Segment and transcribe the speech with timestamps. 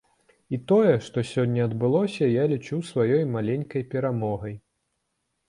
[0.57, 4.59] І тое, што сёння адбылося, я лічу сваёй маленькай перамогай.